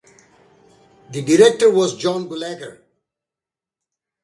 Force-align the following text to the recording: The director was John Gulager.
The 1.11 1.21
director 1.21 1.69
was 1.69 1.95
John 1.95 2.27
Gulager. 2.27 2.81